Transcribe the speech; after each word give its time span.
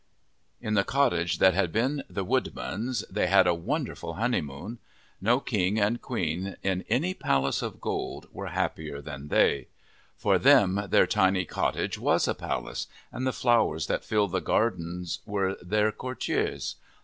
IV 0.59 0.67
In 0.69 0.73
the 0.73 0.83
cottage 0.83 1.37
that 1.37 1.53
had 1.53 1.71
been 1.71 2.03
the 2.09 2.23
woodman's 2.23 3.05
they 3.07 3.27
had 3.27 3.45
a 3.45 3.53
wonderful 3.53 4.13
honeymoon. 4.15 4.79
No 5.21 5.39
king 5.39 5.79
and 5.79 6.01
queen 6.01 6.57
in 6.63 6.83
any 6.89 7.13
palace 7.13 7.61
of 7.61 7.79
gold 7.79 8.25
were 8.31 8.47
happier 8.47 8.99
than 8.99 9.27
they. 9.27 9.67
For 10.17 10.39
them 10.39 10.87
their 10.89 11.05
tiny 11.05 11.45
cottage 11.45 11.99
was 11.99 12.27
a 12.27 12.33
palace, 12.33 12.87
and 13.11 13.27
the 13.27 13.31
flowers 13.31 13.85
that 13.85 14.03
filled 14.03 14.31
the 14.31 14.41
garden 14.41 15.05
were 15.27 15.53
their 15.61 15.91
courtiers. 15.91 16.77